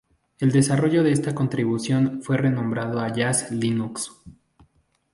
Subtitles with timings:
[0.39, 4.09] El desarrollo de esta distribución fue renombrado a Jazz Linux.